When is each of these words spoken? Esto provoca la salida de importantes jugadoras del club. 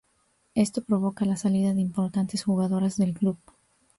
Esto 0.55 0.83
provoca 0.83 1.25
la 1.25 1.37
salida 1.37 1.75
de 1.75 1.81
importantes 1.81 2.43
jugadoras 2.45 2.97
del 2.97 3.13
club. 3.13 3.37